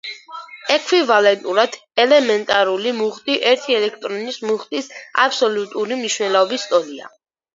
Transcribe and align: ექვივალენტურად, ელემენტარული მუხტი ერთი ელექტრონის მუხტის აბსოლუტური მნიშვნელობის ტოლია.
ექვივალენტურად, 0.75 1.75
ელემენტარული 2.03 2.93
მუხტი 3.03 3.35
ერთი 3.51 3.77
ელექტრონის 3.81 4.41
მუხტის 4.47 4.89
აბსოლუტური 5.27 6.01
მნიშვნელობის 6.01 6.67
ტოლია. 6.73 7.13